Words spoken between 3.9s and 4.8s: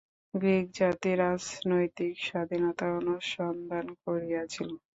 করিয়াছিল।